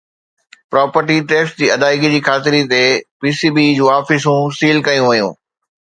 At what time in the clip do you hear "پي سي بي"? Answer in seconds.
3.19-3.67